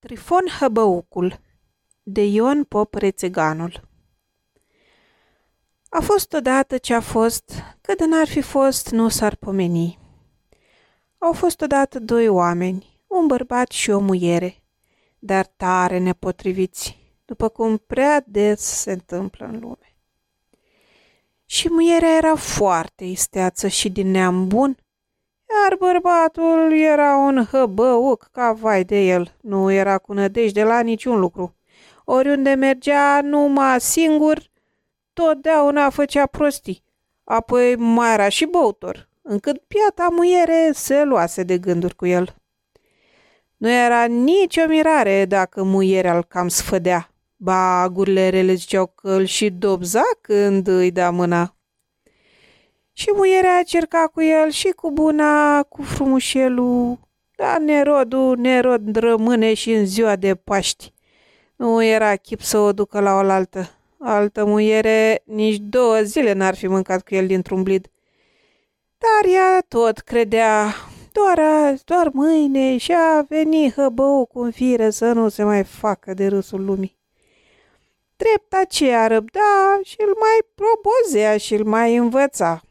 [0.00, 1.40] Trifon Hăbăucul
[2.02, 3.88] de Ion Pop Rețeganul
[5.88, 9.98] A fost odată ce a fost, că de n-ar fi fost, nu s-ar pomeni.
[11.18, 14.62] Au fost odată doi oameni, un bărbat și o muiere,
[15.18, 19.96] dar tare nepotriviți, după cum prea des se întâmplă în lume.
[21.44, 24.76] Și muierea era foarte isteață și din neam bun,
[25.50, 31.18] iar bărbatul era un hăbăuc ca vai de el, nu era cu nădejde la niciun
[31.18, 31.54] lucru.
[32.04, 34.42] Oriunde mergea numai singur,
[35.12, 36.84] totdeauna făcea prostii.
[37.24, 42.34] Apoi mai era și băutor, încât piata muiere se luase de gânduri cu el.
[43.56, 47.10] Nu era nicio mirare dacă muierea îl cam sfădea.
[47.36, 51.57] Ba, gurile ziceau că îl și dobza când îi da mâna.
[52.98, 56.98] Și muierea cerca cu el și cu buna, cu frumușelul,
[57.36, 60.92] dar nerodul nerod rămâne și în ziua de Paști.
[61.56, 63.70] Nu era chip să o ducă la oaltă.
[63.98, 67.86] Altă muiere nici două zile n-ar fi mâncat cu el dintr-un blid.
[68.98, 70.74] Dar ea tot credea,
[71.12, 76.14] doar azi, doar mâine și a venit hăbău cu fire să nu se mai facă
[76.14, 76.96] de râsul lumii.
[78.16, 82.62] Drept aceea răbda și îl mai probozea și îl mai învăța.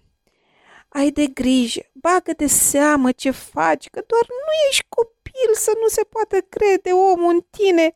[0.87, 5.87] Ai de grijă, bagă de seamă ce faci, că doar nu ești copil să nu
[5.87, 7.93] se poată crede omul în tine.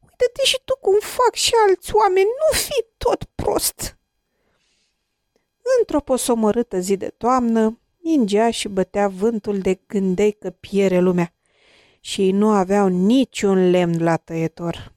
[0.00, 3.98] Uită-te și tu cum fac și alți oameni, nu fi tot prost.
[5.78, 11.34] Într-o posomorâtă zi de toamnă, ningea și bătea vântul de gândei că piere lumea
[12.00, 14.92] și ei nu aveau niciun lemn la tăietor.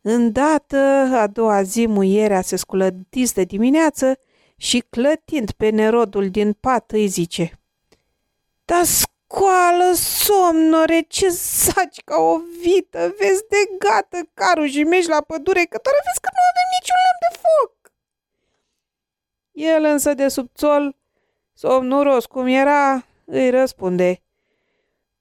[0.00, 0.76] Îndată,
[1.12, 4.18] a doua zi, muierea se sculă dis de dimineață
[4.62, 7.60] și clătind pe nerodul din pat îi zice
[8.64, 15.20] Da scoală, somnore, ce zaci ca o vită, vezi de gata carul și mergi la
[15.20, 17.92] pădure, că doar vezi că nu avem niciun lemn de foc.
[19.52, 20.96] El însă de subțol,
[21.52, 24.22] somnuros cum era, îi răspunde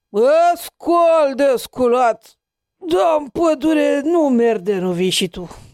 [0.10, 2.38] Bă, scol de sculat,
[2.78, 5.71] da, în pădure nu merde, nu vii și tu.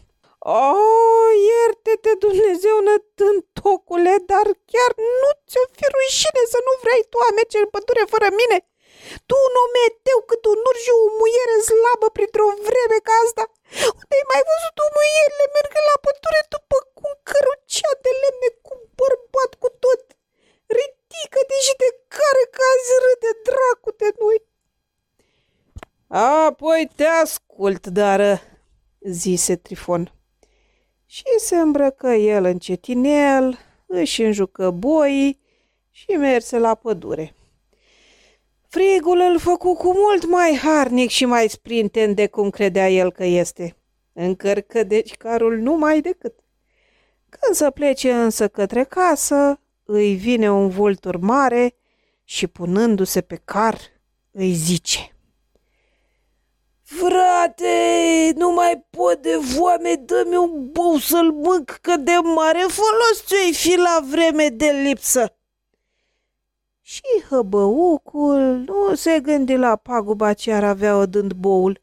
[0.50, 7.30] Oh, ierte-te, Dumnezeu, nătântocule, dar chiar nu ți-o fi rușine să nu vrei tu a
[7.38, 8.58] merge în pădure fără mine?
[9.28, 13.44] Tu, un ometeu, cât un urși o muiere slabă printr-o vreme ca asta?
[14.00, 18.74] Unde ai mai văzut tu muierile mergând la pădure după cum cărucea de lemne cu
[18.98, 20.02] bărbat cu tot?
[20.78, 24.38] Ridică-te și de care cazi râde dracu de noi.
[26.46, 28.20] Apoi te ascult, dar,
[29.22, 30.04] zise Trifon
[31.10, 35.40] și se îmbrăcă el în cetinel, își înjucă boii
[35.90, 37.34] și merse la pădure.
[38.68, 43.24] Frigul îl făcu cu mult mai harnic și mai sprinten de cum credea el că
[43.24, 43.76] este.
[44.12, 46.34] Încărcă deci carul numai decât.
[47.28, 51.74] Când să plece însă către casă, îi vine un vultur mare
[52.24, 53.78] și punându-se pe car
[54.30, 55.12] îi zice–
[56.90, 63.24] Frate, nu mai pot de foame, dă-mi un bou să-l mânc, că de mare folos
[63.24, 65.36] ți-o fi la vreme de lipsă.
[66.80, 71.80] Și hăbăucul nu se gândi la paguba ce ar avea odând boul,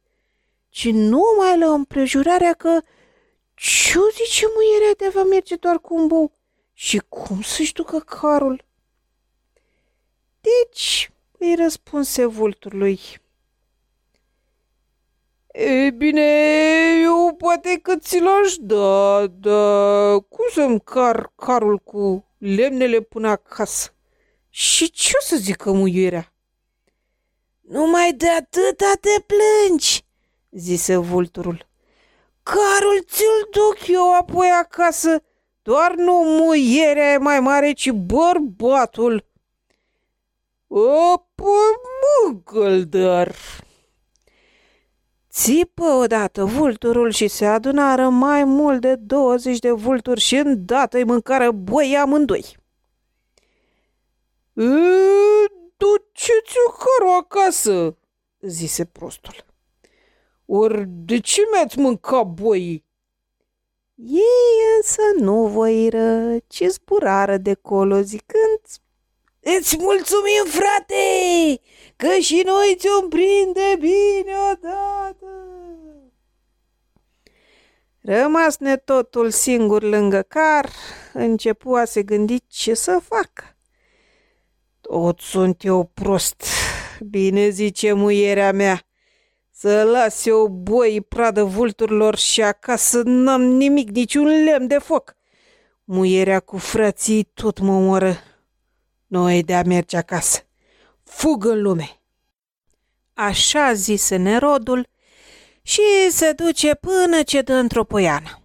[0.69, 2.81] ci numai la împrejurarea că
[3.55, 6.31] ce zice muierea de va merge doar cu un bou
[6.73, 8.65] și cum să-și ducă carul?
[10.41, 12.99] Deci îi răspunse vulturului.
[15.57, 16.21] E bine,
[17.03, 23.94] eu poate că ți l-aș da, da, cum să-mi car carul cu lemnele până acasă?
[24.49, 26.33] Și ce o să zică muierea?
[27.61, 30.05] Numai de atâta te plângi,
[30.51, 31.67] zise vulturul.
[32.44, 35.23] Carul ți-l duc eu apoi acasă,
[35.61, 39.25] doar nu muierea e mai mare, ci bărbatul.
[40.67, 43.35] O, păi, dar,
[45.35, 51.04] Țipă odată vulturul și se adunară mai mult de 20 de vulturi și îndată îi
[51.04, 52.57] mâncară boi amândoi.
[55.77, 57.98] Duceți-o carul acasă,
[58.42, 59.45] zise prostul.
[60.45, 62.86] Ori de ce mi-ați mâncat boii?
[63.95, 68.59] Ei însă nu voiră, ci zburară de colo zicând
[69.47, 71.62] Îți mulțumim, frate,
[71.95, 75.27] că și noi ți-o prinde bine odată.
[78.01, 80.69] Rămas netotul singur lângă car,
[81.13, 83.57] începu a se gândi ce să facă.
[84.81, 86.44] Tot sunt eu prost,
[87.09, 88.81] bine zice muierea mea.
[89.51, 95.15] Să las eu boi pradă vulturilor și acasă n-am nimic, niciun lemn de foc.
[95.83, 98.18] Muierea cu frații tot mă omoră.
[99.15, 100.39] Noi de a merge acasă.
[101.03, 102.01] Fugă în lume.
[103.13, 104.89] Așa zise Nerodul
[105.62, 108.41] și se duce până ce dă într-o poiană.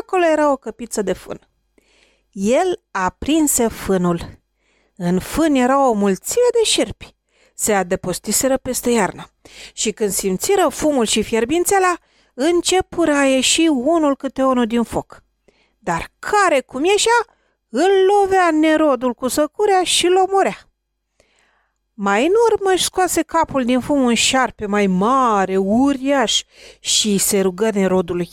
[0.00, 1.48] Acolo era o căpiță de fân.
[2.30, 4.40] El aprinse fânul.
[4.96, 7.14] În fân era o mulțime de șerpi.
[7.54, 9.30] Se adăpostiseră peste iarnă.
[9.72, 11.98] Și când simțiră fumul și fierbințela,
[12.34, 15.22] începură a ieși unul câte unul din foc.
[15.78, 17.35] Dar care cum ieșea,
[17.76, 20.58] îl lovea nerodul cu săcurea și l omorea.
[21.94, 26.42] Mai în urmă își scoase capul din fum un șarpe mai mare, uriaș,
[26.80, 28.30] și se rugă nerodului.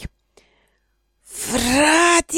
[1.23, 2.37] Frate,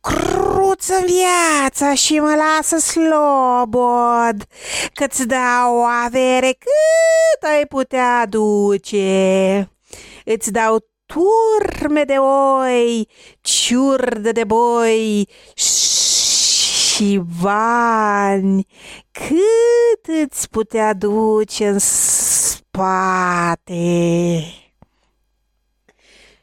[0.00, 4.44] cruță viața și mă lasă slobod,
[4.94, 9.70] că-ți dau avere cât ai putea duce.
[10.24, 12.16] Îți dau turme de
[12.58, 13.08] oi,
[13.40, 18.66] ciurdă de boi și bani,
[19.10, 23.22] cât îți putea duce în spate.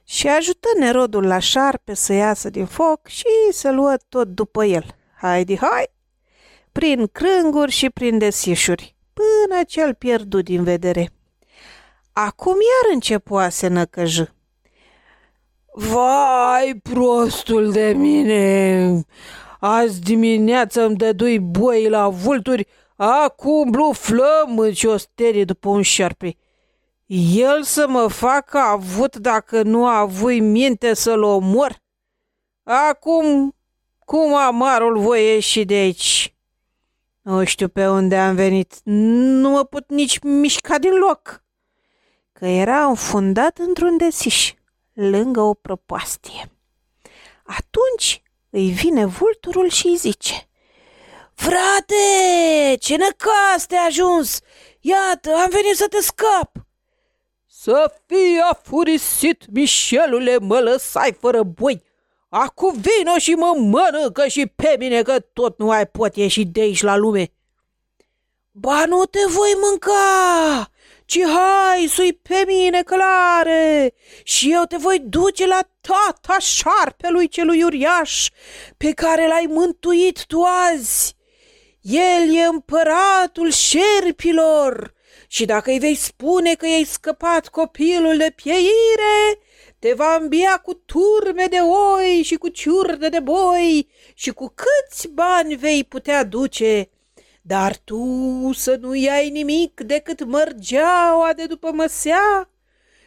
[0.04, 4.86] Și ajută Nerodul la șarpe să iasă din foc și să luă tot după el.
[5.16, 5.88] Haide, hai!
[6.72, 11.10] Prin crânguri și prin desișuri, până ce îl pierdu din vedere.
[12.14, 14.36] Acum iar începu a se năcăjă.
[15.78, 19.06] Vai, prostul de mine!
[19.60, 25.82] Azi dimineața îmi dădui boi la vulturi, acum blu flământ și o sterie după un
[25.82, 26.38] șarpe.
[27.36, 31.82] El să mă facă avut dacă nu a avut minte să-l omor?
[32.64, 33.56] Acum,
[34.00, 36.36] cum amarul voi ieși de aici?
[37.22, 41.44] Nu știu pe unde am venit, nu mă pot nici mișca din loc,
[42.34, 44.54] că era înfundat într-un desiș
[44.96, 46.52] lângă o prăpastie.
[47.44, 50.48] Atunci îi vine vulturul și îi zice
[51.34, 51.96] Frate,
[52.80, 54.40] ce năcas te-a ajuns!
[54.80, 56.52] Iată, am venit să te scap!
[57.48, 61.84] Să fii afurisit, Mișelule, mă lăsai fără boi!
[62.30, 66.60] Acu vino și mă mănâncă și pe mine că tot nu ai pot ieși de
[66.60, 67.32] aici la lume.
[68.52, 70.70] Ba nu te voi mânca,
[71.06, 73.94] ci hai sui pe mine călare
[74.24, 78.30] și eu te voi duce la tata șarpelui celui uriaș
[78.78, 81.16] pe care l-ai mântuit tu azi.
[81.82, 84.94] El e împăratul șerpilor
[85.28, 89.40] și dacă îi vei spune că i-ai scăpat copilul de pieire,
[89.80, 91.58] te va îmbia cu turme de
[91.96, 96.90] oi și cu ciurdă de boi și cu câți bani vei putea duce
[97.48, 102.50] dar tu să nu iai nimic decât mărgeaua de după măsea,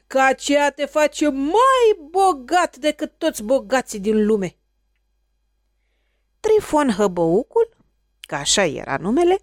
[0.07, 4.57] că aceea te face mai bogat decât toți bogații din lume.
[6.41, 7.77] Trifon Hăbăucul,
[8.21, 9.39] că așa era numele,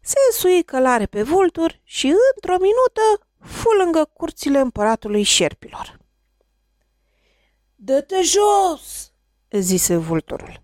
[0.00, 5.98] se sui călare pe vulturi și într-o minută fu lângă curțile împăratului șerpilor.
[7.74, 9.12] Dă-te jos!"
[9.50, 10.63] zise vulturul.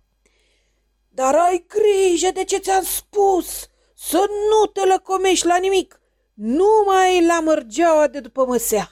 [1.13, 6.01] Dar ai grijă de ce ți-am spus, să nu te lăcomești la nimic,
[6.33, 8.91] numai la mărgeaua de după măsea.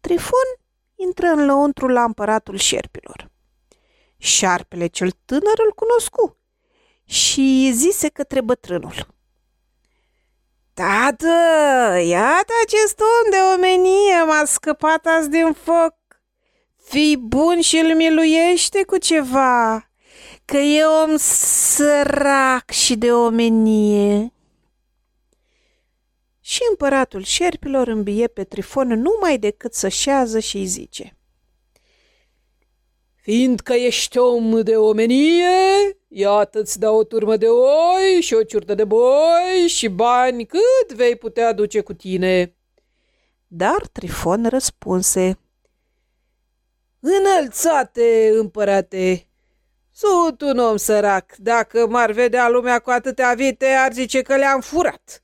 [0.00, 0.48] Trifon
[0.94, 3.30] intră în lăuntru la împăratul șerpilor.
[4.16, 6.38] Șarpele cel tânăr îl cunoscu
[7.04, 9.14] și zise către bătrânul.
[10.74, 11.34] Tată,
[12.04, 15.94] iată acest om de omenie m-a scăpat azi din foc.
[16.76, 19.86] Fii bun și îl miluiește cu ceva
[20.46, 24.32] că e om sărac și de omenie.
[26.40, 31.16] Și împăratul șerpilor îmbie pe Trifon numai decât să șează și îi zice.
[33.14, 38.84] Fiindcă ești om de omenie, iată-ți dau o turmă de oi și o ciurtă de
[38.84, 42.54] boi și bani cât vei putea duce cu tine.
[43.46, 45.38] Dar Trifon răspunse,
[47.00, 49.25] Înălțate, împărate,
[49.96, 51.36] sunt un om sărac.
[51.36, 55.22] Dacă m-ar vedea lumea cu atâtea vite, ar zice că le-am furat.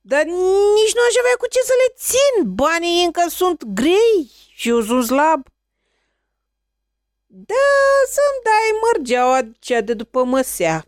[0.00, 2.52] Dar nici nu aș avea cu ce să le țin.
[2.54, 5.46] Banii încă sunt grei și eu sunt slab.
[7.26, 7.54] Da,
[8.06, 10.84] să-mi dai mărgeaua cea de după măsea.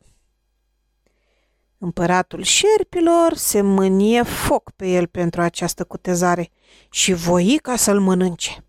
[1.78, 6.50] Împăratul șerpilor se mânie foc pe el pentru această cutezare
[6.90, 8.64] și voi ca să-l mănânce.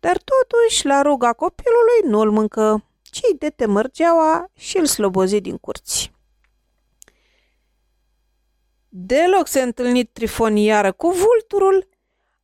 [0.00, 5.56] Dar totuși, la ruga copilului, nu-l mâncă cei de te mărgeaua și îl slobozi din
[5.56, 6.12] curți.
[8.88, 11.88] Deloc se întâlnit Trifon iară cu vulturul,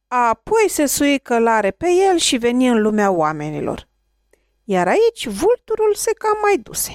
[0.07, 3.89] apoi se sui călare pe el și veni în lumea oamenilor.
[4.65, 6.95] Iar aici vulturul se cam mai duse.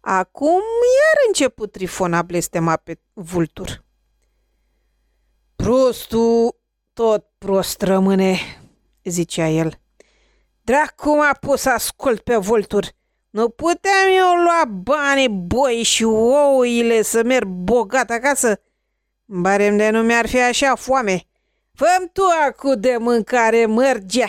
[0.00, 0.62] Acum
[0.98, 3.84] iar început Trifon a blestema pe vultur.
[5.56, 6.60] Prostul
[6.92, 8.38] tot prost rămâne,
[9.04, 9.79] zicea el.
[10.62, 12.86] Dracu m-a pus să ascult pe vultur.
[13.30, 18.60] Nu puteam eu lua banii boi și ouăile să merg bogat acasă?
[19.24, 21.22] Barem de nu mi-ar fi așa foame.
[21.74, 24.28] Făm tu acu de mâncare mărgea.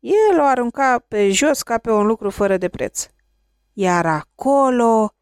[0.00, 3.06] El o arunca pe jos ca pe un lucru fără de preț.
[3.72, 5.14] Iar acolo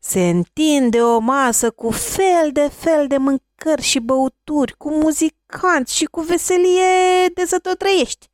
[0.00, 6.04] se întinde o masă cu fel de fel de mâncări și băuturi, cu muzicanți și
[6.04, 8.30] cu veselie de să tot trăiești.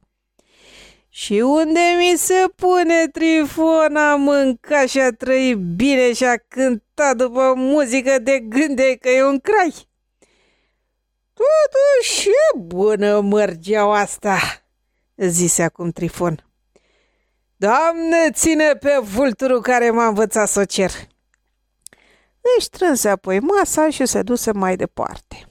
[1.13, 7.17] Și unde mi se pune Trifona a mâncat și a trăit bine și a cântat
[7.17, 9.89] după muzică de gânde că e un crai.
[11.33, 14.39] Totuși e bună mărgeaua asta,
[15.17, 16.45] zise acum Trifon.
[17.57, 20.91] Doamne, ține pe vulturul care m-a învățat să o cer.
[22.59, 25.50] Își trânse apoi masa și se duse mai departe.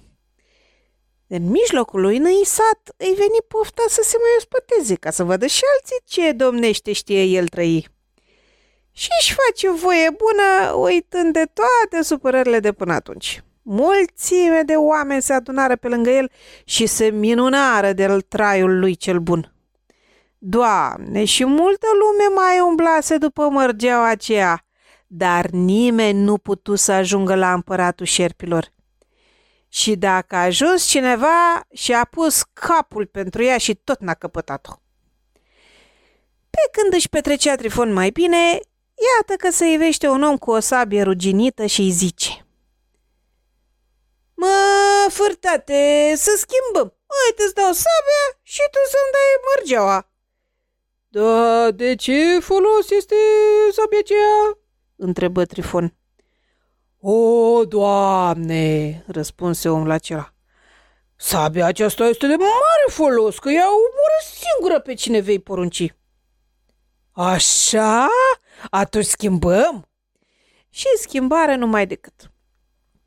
[1.31, 5.61] În mijlocul lui năisat îi veni pofta să se mai ospăteze ca să vadă și
[5.75, 7.87] alții ce domnește știe el trăi.
[8.91, 13.43] Și își face voie bună uitând de toate supărările de până atunci.
[13.61, 16.31] Mulțime de oameni se adunară pe lângă el
[16.63, 19.53] și se minunară de traiul lui cel bun.
[20.37, 24.65] Doamne, și multă lume mai umblase după mărgeaua aceea,
[25.07, 28.71] dar nimeni nu putu să ajungă la împăratul șerpilor.
[29.69, 34.73] Și dacă a ajuns cineva și a pus capul pentru ea și tot n-a căpătat-o.
[36.49, 38.59] Pe când își petrecea Trifon mai bine,
[39.17, 42.45] iată că se ivește un om cu o sabie ruginită și îi zice
[44.33, 46.93] Mă, fârtate, să schimbăm.
[47.27, 50.09] Uite, îți dau sabia și tu să-mi dai mărgeaua.
[51.07, 53.15] Da, de ce folos este
[53.71, 54.57] sabia aceea?
[54.95, 55.98] întrebă Trifon.
[57.01, 60.33] O, Doamne!" răspunse omul acela.
[61.15, 65.93] Sabia aceasta este de mare folos, că ea omoră singură pe cine vei porunci.
[67.11, 68.07] Așa?
[68.69, 69.87] Atunci schimbăm?
[70.69, 72.31] Și schimbare numai decât.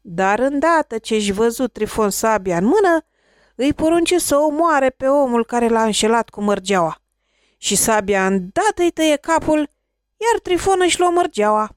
[0.00, 3.04] Dar îndată ce își văzut Trifon sabia în mână,
[3.54, 7.00] îi porunci să omoare pe omul care l-a înșelat cu mărgeaua.
[7.56, 9.70] Și sabia îndată îi tăie capul,
[10.16, 11.76] iar Trifon își luă mărgeaua.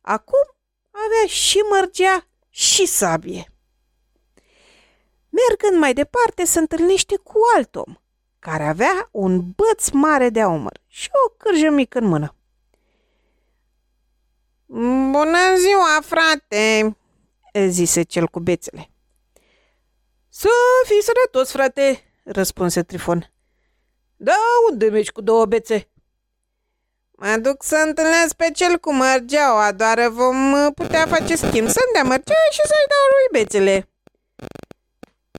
[0.00, 0.51] Acum
[0.92, 3.52] avea și mărgea și sabie.
[5.28, 7.94] Mergând mai departe, se întâlnește cu alt om,
[8.38, 12.34] care avea un băț mare de umăr și o cârjă mică în mână.
[15.10, 16.96] Bună ziua, frate!"
[17.68, 18.90] zise cel cu bețele.
[20.28, 20.48] Să
[20.86, 23.32] fii sănătos, frate!" răspunse Trifon.
[24.16, 24.36] Da,
[24.70, 25.91] unde mergi cu două bețe?"
[27.16, 31.92] Mă duc să întâlnesc pe cel cu mărgeaua, doar vom uh, putea face schimb să-mi
[31.92, 33.88] dea mărgeaua și să-i dau lui bețele.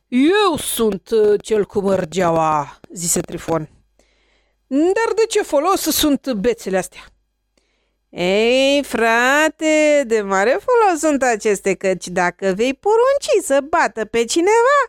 [0.08, 3.70] Eu sunt uh, cel cu mărgeaua, zise Trifon.
[4.68, 7.02] Dar de ce folos sunt bețele astea?
[8.10, 14.80] Ei, frate, de mare folos sunt aceste căci dacă vei porunci să bată pe cineva,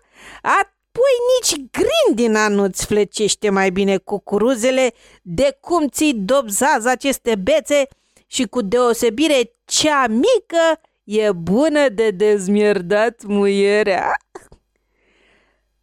[0.94, 7.88] Păi nici grindina nu-ți flecește mai bine cucuruzele de cum ți dobzaz aceste bețe
[8.26, 14.12] și cu deosebire cea mică e bună de dezmierdat muierea.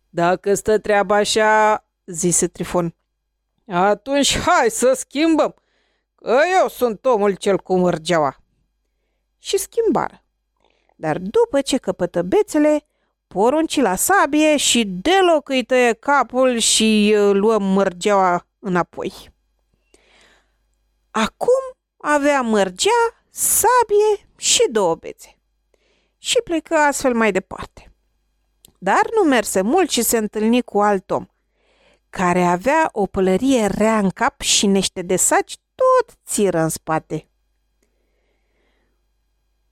[0.10, 2.96] Dacă stă treaba așa, zise Trifon,
[3.68, 5.56] atunci hai să schimbăm,
[6.15, 8.38] că eu sunt omul cel cu mărgeaua.
[9.39, 10.24] Și schimbară.
[10.96, 12.86] Dar după ce căpătă bețele,
[13.34, 19.32] porunci la sabie și deloc îi tăie capul și luă mărgeaua înapoi.
[21.12, 21.64] Acum
[21.98, 25.38] avea mărgea, sabie și două bețe.
[26.18, 27.94] Și plecă astfel mai departe.
[28.78, 31.26] Dar nu merse mult și se întâlni cu alt om,
[32.10, 37.28] care avea o pălărie rea în cap și niște de saci tot țiră în spate.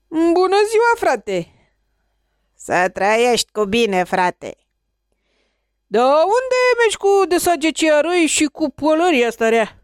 [0.08, 1.59] Bună ziua, frate!"
[2.62, 4.56] Să trăiești cu bine, frate.
[5.88, 9.84] Da unde mergi cu desagecia răi și cu pălăria asta rea?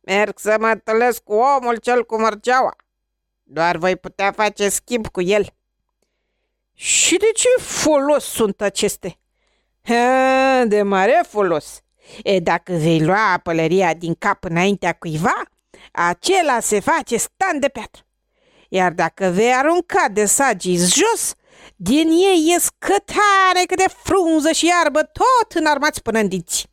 [0.00, 2.76] Merg să mă întâlnesc cu omul cel cu mărgeaua.
[3.42, 5.46] Doar voi putea face schimb cu el.
[6.74, 9.18] Și de ce folos sunt aceste?
[9.82, 11.82] Ha, de mare folos.
[12.22, 15.42] E, dacă vei lua pălăria din cap înaintea cuiva,
[15.92, 18.02] acela se face stand de piatră.
[18.68, 21.34] iar dacă vei arunca de sagii jos,
[21.76, 26.70] din ei ies cătare câte frunză și iarbă, tot înarmați până în dinți.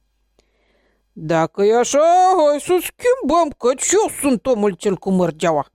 [1.12, 5.65] Dacă e așa, hai să schimbăm, căci eu sunt omul cel cu mărgeaua.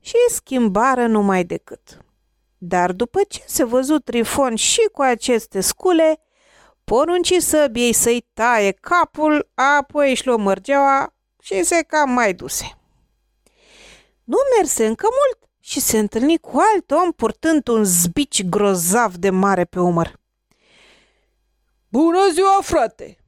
[0.00, 1.98] Și schimbară numai decât.
[2.58, 6.20] Dar după ce se văzut Trifon și cu aceste scule,
[6.84, 12.78] porunci săbiei să-i taie capul, apoi își luă mărgeaua și se cam mai duse.
[14.24, 19.30] Nu merse încă mult și se întâlni cu alt om purtând un zbici grozav de
[19.30, 20.20] mare pe umăr.
[21.88, 23.18] Bună ziua, frate!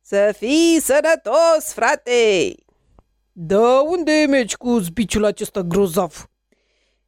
[0.00, 2.54] Să fii sănătos, frate!
[3.32, 6.30] Da, unde mergi cu zbiciul acesta grozav?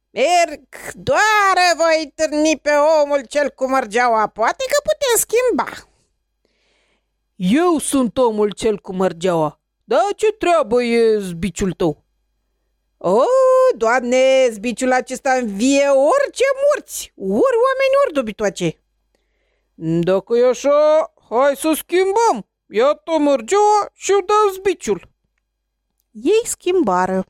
[0.09, 2.71] Merg, doar voi întâlni pe
[3.03, 5.89] omul cel cu mărgeaua, poate că putem schimba.
[7.35, 9.59] Eu sunt omul cel cu mărgeaua.
[9.83, 12.03] Da, ce treabă e zbiciul tău?
[13.01, 13.23] O,
[13.77, 18.83] doamne, zbiciul acesta învie orice morți, ori oameni, ori dobitoace.
[19.75, 22.49] Dacă e așa, hai să schimbăm.
[22.67, 25.11] Iată mărgeaua și eu dau zbiciul.
[26.11, 27.25] Ei schimbară.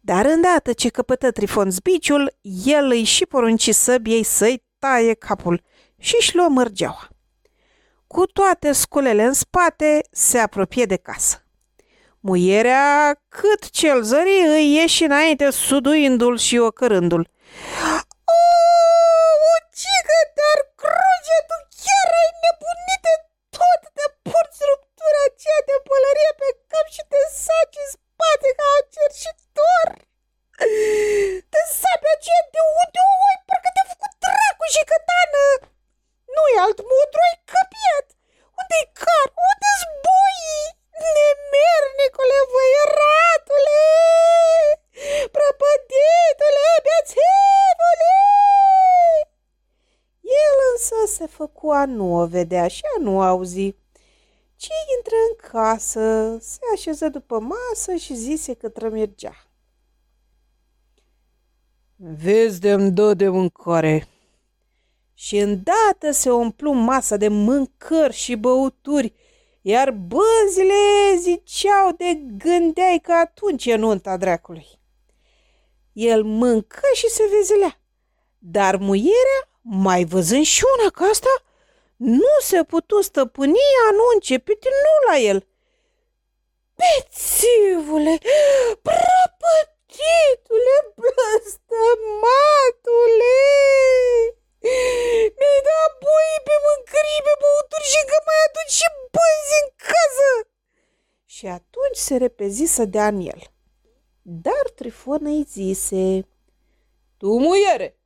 [0.00, 5.62] Dar îndată ce căpătă Trifon zbiciul, el îi și porunci săbiei să-i taie capul
[5.98, 7.08] și își luă mărgeaua.
[8.06, 11.47] Cu toate sculele în spate, se apropie de casă.
[12.26, 17.24] Muierea, cât cel zări, îi ieși înainte, suduindu-l și ocărându-l.
[18.38, 18.42] O,
[19.54, 23.14] ucică, dar cruge, tu chiar ai nebunit de
[23.56, 28.66] tot de porți ruptura aceea de pălărie pe cap și te saci în spate ca
[28.78, 29.86] un cerșitor.
[51.68, 53.74] Se făcu a nu o vedea și a nu auzi
[54.56, 59.46] ci intră în casă, se așeză după masă și zise că mergea.
[61.96, 64.08] Vezi de-mi dă de mâncare.
[65.14, 69.12] Și îndată se umplu masa de mâncări și băuturi,
[69.60, 74.66] iar băzile ziceau de gândeai că atunci e nunta dracului.
[75.92, 77.80] El mâncă și se vezelea,
[78.38, 81.28] dar muierea, mai văzând și una ca asta,
[81.98, 83.58] nu se putu stăpâni
[83.90, 85.46] anunce pe nu la el.
[86.78, 88.14] Bețivule,
[88.86, 93.38] prăpătitule, blăstămatule!
[95.38, 99.68] Mi-ai dat boi pe mâncări și pe băuturi și încă mai aduci și bănzi în
[99.86, 100.30] casă!
[101.24, 103.40] Și atunci se repezi să dea în el.
[104.22, 106.28] Dar Trifon îi zise,
[107.16, 107.98] Tu, muiere,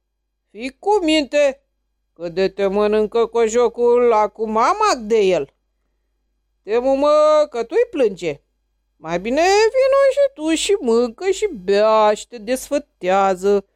[0.51, 1.62] fii cu minte,
[2.15, 5.55] că de te mănâncă cojocul acum mama de el.
[6.63, 8.41] Temu mă că tu-i plânge.
[8.97, 13.67] Mai bine vino și tu și mâncă și bea și te desfătează.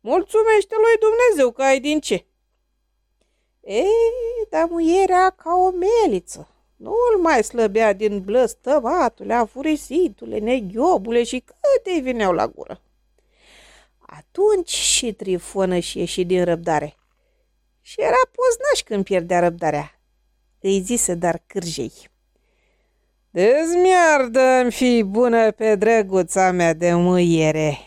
[0.00, 2.26] Mulțumește lui Dumnezeu că ai din ce.
[3.60, 6.48] Ei, dar muierea ca o meliță.
[6.76, 12.80] Nu-l mai slăbea din blăstămatule, afurisitule, neghiobule și câte vineau la gură.
[13.98, 16.96] Atunci și Trifonă și ieși din răbdare
[17.88, 20.00] și era poznaș când pierdea răbdarea.
[20.60, 21.92] Îi zise dar cârjei.
[23.30, 27.78] Dezmiardă-mi fi bună pe drăguța mea de muiere.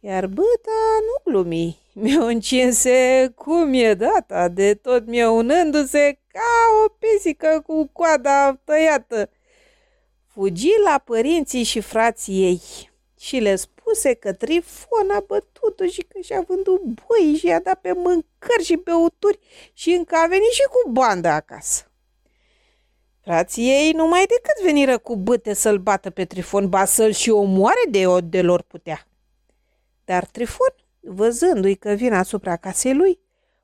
[0.00, 7.62] Iar băta nu glumi, mi-o încinse cum e data, de tot mi-unându-se ca o pisică
[7.66, 9.30] cu coada tăiată.
[10.26, 12.90] Fugi la părinții și frații ei
[13.22, 17.80] și le spuse că Trifon a bătut-o și că și-a vândut boi și i-a dat
[17.80, 19.38] pe mâncări și băuturi
[19.72, 21.90] și încă a venit și cu bandă acasă.
[23.20, 27.80] Frații ei numai decât veniră cu băte să-l bată pe Trifon, ba să-l și omoare
[27.90, 29.08] de o de lor putea.
[30.04, 33.18] Dar Trifon, văzându-i că vin asupra casei lui,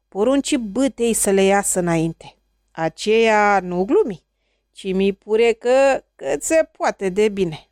[0.09, 2.37] porunci bătei să le iasă înainte.
[2.71, 4.25] Aceea nu glumi,
[4.73, 7.68] ci mi pure că cât se poate de bine.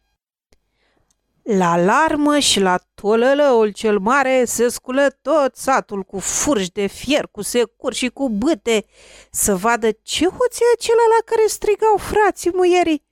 [1.49, 7.29] La larmă și la tolălăul cel mare se sculă tot satul cu furși de fier,
[7.31, 8.85] cu securi și cu bâte,
[9.31, 13.05] să vadă ce hoț e acela la care strigau frații muierii,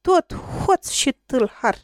[0.00, 1.76] tot hoț și tâlhar.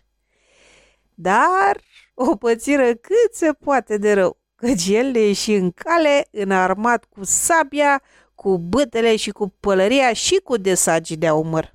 [1.14, 1.80] Dar
[2.14, 7.24] o pățiră cât se poate de rău, căci el le ieși în cale, înarmat cu
[7.24, 8.02] sabia,
[8.34, 11.74] cu bâtele și cu pălăria și cu desagi de umăr.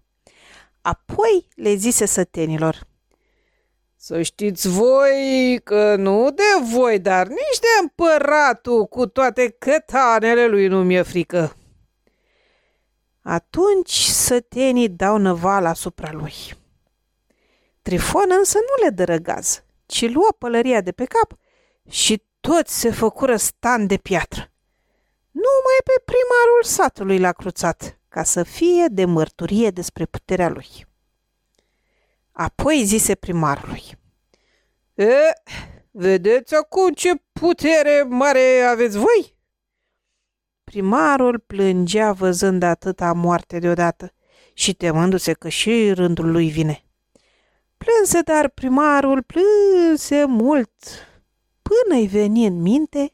[0.82, 2.80] Apoi le zise sătenilor–
[4.04, 10.68] Să știți voi că nu de voi, dar nici de împăratul cu toate cătanele lui
[10.68, 11.56] nu mi-e frică.
[13.22, 16.34] Atunci sătenii dau năval asupra lui.
[17.82, 21.38] Trifon însă nu le dă răgaz, ci luă pălăria de pe cap
[21.90, 24.52] și toți se făcură stan de piatră.
[25.32, 30.90] Numai pe primarul satului l-a cruțat, ca să fie de mărturie despre puterea lui.
[32.32, 33.84] Apoi zise primarului.
[34.94, 35.14] E,
[35.92, 39.36] vedeți acum ce putere mare aveți voi?
[40.64, 44.14] Primarul plângea văzând atâta moarte deodată
[44.54, 46.86] și temându-se că și rândul lui vine.
[47.78, 50.72] Plânse, dar primarul plânse mult,
[51.62, 53.14] până îi veni în minte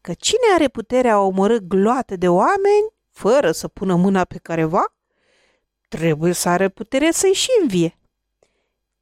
[0.00, 4.94] că cine are puterea a omorâ gloate de oameni, fără să pună mâna pe careva,
[5.88, 7.97] trebuie să are putere să-i și învie.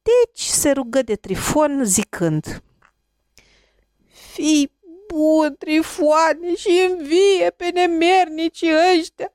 [0.07, 2.63] Deci se rugă de Trifon zicând,
[4.33, 4.71] Fii
[5.07, 9.33] bun, Trifoane, și învie pe nemernicii ăștia,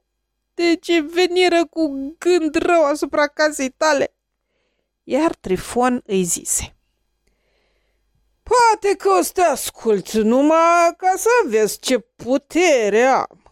[0.54, 4.14] de ce veniră cu gând rău asupra casei tale.
[5.02, 6.76] Iar Trifon îi zise,
[8.42, 13.42] Poate că o să te ascult numai ca să vezi ce putere am.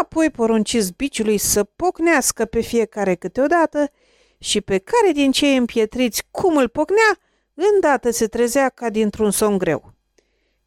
[0.00, 3.90] Apoi porunci biciului să pocnească pe fiecare câteodată
[4.44, 7.18] și pe care din cei împietriți cum îl pocnea,
[7.54, 9.92] îndată se trezea ca dintr-un somn greu.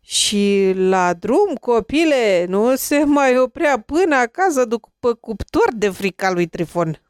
[0.01, 6.47] Și la drum, copile, nu se mai oprea până acasă după cuptor de frica lui
[6.47, 7.01] Trifon.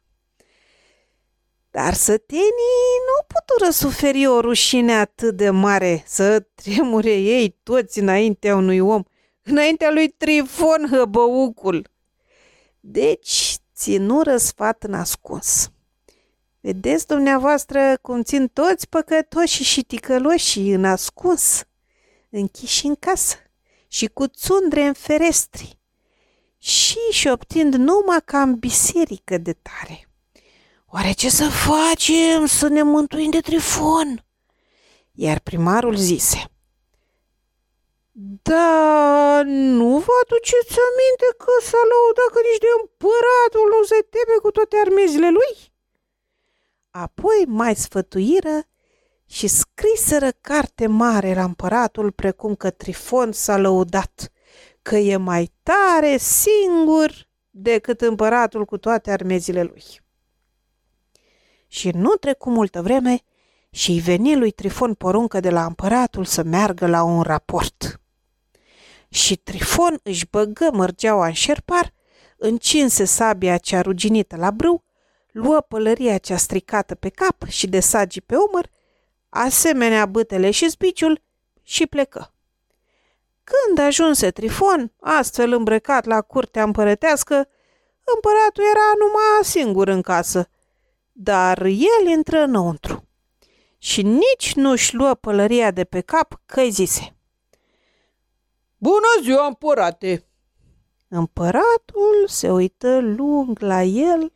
[1.70, 8.56] Dar sătenii nu putură suferi o rușine atât de mare să tremure ei toți înaintea
[8.56, 9.02] unui om,
[9.42, 11.90] înaintea lui Trifon hăbăucul.
[12.80, 15.72] Deci ținură sfat în ascuns.
[16.68, 21.62] Vedeți dumneavoastră cum țin toți păcătoși și ticăloși în ascuns,
[22.30, 23.36] închiși în casă
[23.86, 25.78] și cu țundre în ferestri
[26.58, 30.08] și șoptind numai ca în biserică de tare.
[30.86, 34.24] Oare ce să facem să ne mântuim de trifon?
[35.12, 36.44] Iar primarul zise,
[38.42, 44.36] Da, nu vă aduceți aminte că s-a lăudat că nici de împăratul nu se teme
[44.42, 45.67] cu toate armezile lui?
[47.00, 48.62] Apoi mai sfătuiră
[49.26, 54.32] și scriseră carte mare la împăratul precum că Trifon s-a lăudat
[54.82, 59.84] că e mai tare singur decât împăratul cu toate armezile lui.
[61.66, 63.20] Și nu trecu multă vreme
[63.70, 68.00] și i veni lui Trifon poruncă de la împăratul să meargă la un raport.
[69.08, 71.94] Și Trifon își băgă mărgeaua în șerpar,
[72.36, 74.86] încinse sabia cea ruginită la brâu,
[75.32, 78.70] luă pălăria cea stricată pe cap și de sagi pe umăr,
[79.28, 81.22] asemenea bâtele și zbiciul
[81.62, 82.32] și plecă.
[83.44, 87.48] Când ajunse Trifon, astfel îmbrăcat la curtea împărătească,
[88.14, 90.48] împăratul era numai singur în casă,
[91.12, 93.08] dar el intră înăuntru
[93.78, 97.16] și nici nu-și luă pălăria de pe cap că zise.
[98.76, 100.22] Bună ziua, împărate!
[101.08, 104.32] Împăratul se uită lung la el,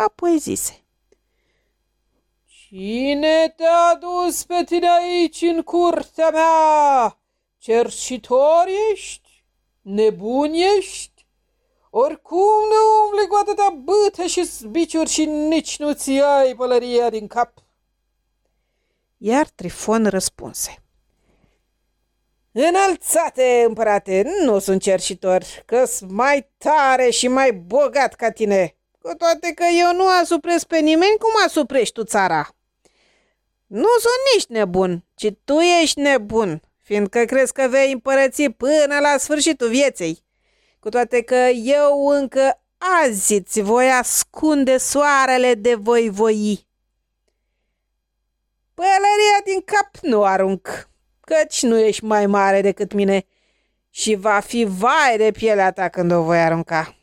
[0.00, 0.84] apoi zise.
[2.46, 7.18] Cine te-a dus pe tine aici în curtea mea?
[7.58, 9.44] Cerșitor ești?
[9.80, 11.26] Nebun ești?
[11.90, 17.26] Oricum nu umbli cu atâtea bâte și zbiciuri și nici nu ți ai pălăria din
[17.26, 17.52] cap.
[19.16, 20.82] Iar Trifon răspunse.
[22.52, 29.14] Înălțate, împărate, nu sunt cerșitor, că sunt mai tare și mai bogat ca tine, cu
[29.14, 32.48] toate că eu nu asupresc pe nimeni cum asuprești tu țara.
[33.66, 39.16] Nu sunt nici nebun, ci tu ești nebun, fiindcă crezi că vei împărăți până la
[39.18, 40.28] sfârșitul vieții
[40.80, 41.34] cu toate că
[41.64, 42.60] eu încă
[43.02, 46.68] azi îți voi ascunde soarele de voi voi.
[48.74, 50.88] Pălăria din cap nu arunc,
[51.20, 53.26] căci nu ești mai mare decât mine
[53.90, 56.99] și va fi vai de pielea ta când o voi arunca.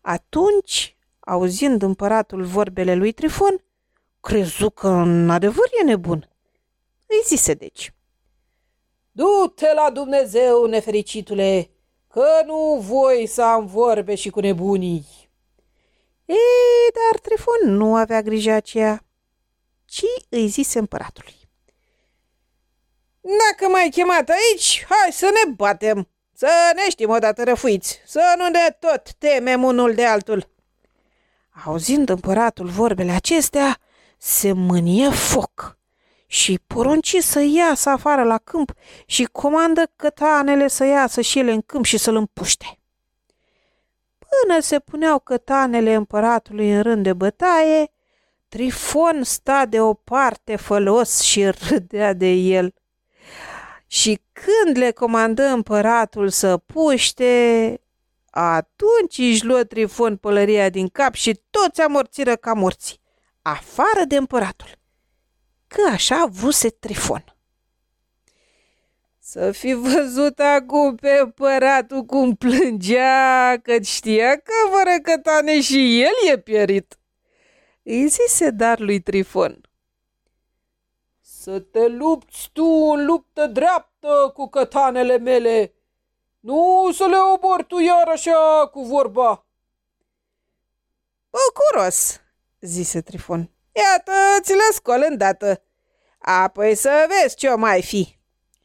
[0.00, 3.64] Atunci, auzind împăratul vorbele lui Trifon,
[4.20, 6.30] crezu că în adevăr e nebun.
[7.06, 7.92] Îi zise deci.
[9.10, 11.70] Du-te la Dumnezeu, nefericitule,
[12.08, 15.06] că nu voi să am vorbe și cu nebunii.
[16.24, 19.04] Ei, dar Trifon nu avea grijă aceea,
[19.84, 21.34] ci îi zise împăratului.
[23.20, 26.08] Dacă m-ai chemat aici, hai să ne batem,
[26.38, 30.48] să ne știm odată răfuiți, să nu ne tot temem unul de altul.
[31.64, 33.78] Auzind împăratul vorbele acestea,
[34.18, 35.78] se mânie foc
[36.26, 38.72] și porunci să iasă afară la câmp
[39.06, 42.78] și comandă cătanele să iasă și ele în câmp și să-l împuște.
[44.18, 47.90] Până se puneau cătanele împăratului în rând de bătaie,
[48.48, 52.74] Trifon sta de o parte fălos și râdea de el.
[53.90, 57.80] Și când le comandă împăratul să puște,
[58.30, 63.00] atunci își luă Trifon pălăria din cap și toți amorțiră ca morți,
[63.42, 64.70] afară de împăratul,
[65.66, 67.24] că așa vuse Trifon.
[69.18, 76.32] Să fi văzut acum pe împăratul cum plângea, că știa că fără cătane și el
[76.32, 76.98] e pierit.
[77.82, 79.67] Îi zise dar lui Trifon.
[81.48, 85.74] Să te lupți tu în luptă dreaptă cu cătanele mele,
[86.40, 89.46] nu să le obor tu iar așa cu vorba.
[91.30, 92.20] Bucuros,
[92.60, 93.50] zise Trifon.
[93.72, 95.62] Iată, ți le scol îndată.
[96.18, 98.18] Apoi să vezi ce-o mai fi.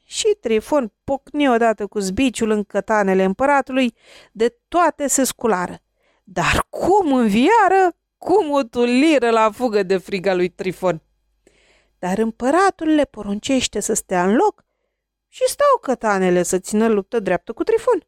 [0.06, 3.96] Și Trifon pocni odată cu zbiciul în cătanele împăratului,
[4.32, 5.82] de toate se sculară.
[6.24, 11.02] Dar cum înviară, cum o tuliră la fugă de friga lui Trifon.
[12.04, 14.66] Dar împăratul le poruncește să stea în loc
[15.28, 18.08] și stau cătanele să țină luptă dreaptă cu Trifon.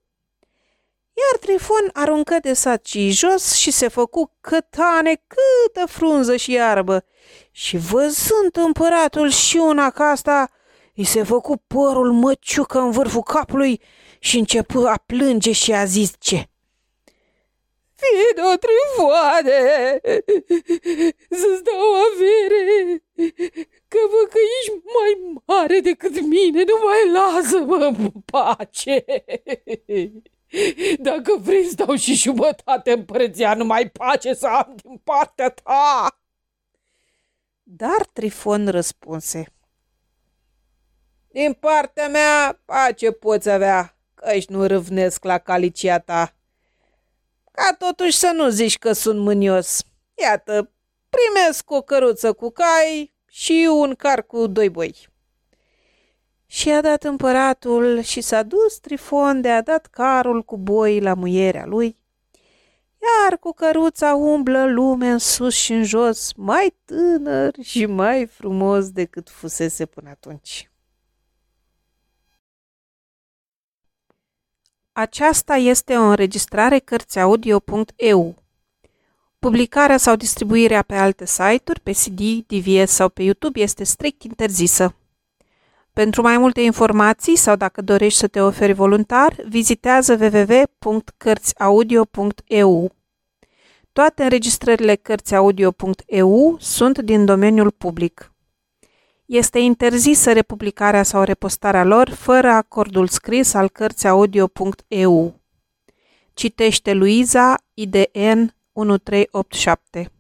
[1.14, 7.06] Iar Trifon aruncă de sacii jos și se făcu cătane câtă frunză și iarbă.
[7.52, 10.52] Și văzând împăratul și una ca asta,
[10.96, 13.82] îi se făcu părul măciucă în vârful capului
[14.20, 16.12] și începu a plânge și a zis
[17.96, 18.06] ce?
[18.06, 20.00] Fido Trifoane,
[21.30, 23.04] să-ți dau avere,
[23.88, 29.06] că văd că ești mai mare decât mine, nu mai lasă-mă în pace.
[31.00, 36.20] Dacă vrei să dau și jumătate împărăția, numai pace să am din partea ta.
[37.64, 39.46] Dar Trifon răspunse.
[41.32, 46.36] Din partea mea, pace poți avea, căci nu râvnesc la calicia ta.
[47.56, 49.84] Ca totuși să nu zici că sunt mânios.
[50.14, 50.72] Iată,
[51.10, 55.08] primesc o căruță cu cai și un car cu doi boi.
[56.46, 61.14] Și a dat împăratul și s-a dus Trifon de a dat carul cu boi la
[61.14, 61.98] muierea lui,
[63.02, 68.90] iar cu căruța umblă lume în sus și în jos, mai tânăr și mai frumos
[68.92, 70.70] decât fusese până atunci.
[74.98, 78.36] Aceasta este o înregistrare Cărțiaudio.eu.
[79.40, 84.96] Publicarea sau distribuirea pe alte site-uri, pe CD, DVS sau pe YouTube este strict interzisă.
[85.94, 92.92] Pentru mai multe informații sau dacă dorești să te oferi voluntar, vizitează www.cărțiaudio.eu.
[93.92, 98.35] Toate înregistrările Cărțiaudio.eu sunt din domeniul public.
[99.26, 105.40] Este interzisă republicarea sau repostarea lor fără acordul scris al cărții audio.eu.
[106.34, 110.15] Citește Luiza, IDN 1387